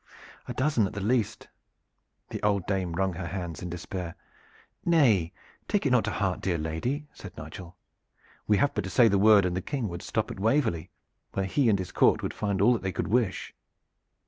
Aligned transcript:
"A 0.47 0.53
dozen, 0.55 0.87
at 0.87 0.93
the 0.93 0.99
least." 0.99 1.47
The 2.29 2.41
old 2.41 2.65
dame 2.65 2.93
wrung 2.93 3.13
her 3.13 3.27
hands 3.27 3.61
in 3.61 3.69
despair. 3.69 4.15
"Nay, 4.83 5.31
take 5.67 5.85
it 5.85 5.91
not 5.91 6.05
to 6.05 6.11
heart, 6.11 6.41
dear 6.41 6.57
lady!" 6.57 7.07
said 7.13 7.37
Nigel. 7.37 7.75
"We 8.47 8.57
have 8.57 8.73
but 8.73 8.83
to 8.85 8.89
say 8.89 9.07
the 9.07 9.19
word 9.19 9.45
and 9.45 9.55
the 9.55 9.61
King 9.61 9.87
would 9.89 10.01
stop 10.01 10.31
at 10.31 10.39
Waverley, 10.39 10.89
where 11.33 11.45
he 11.45 11.69
and 11.69 11.77
his 11.77 11.91
court 11.91 12.23
would 12.23 12.33
find 12.33 12.61
all 12.61 12.73
that 12.73 12.81
they 12.81 12.91
could 12.91 13.09
wish." 13.09 13.53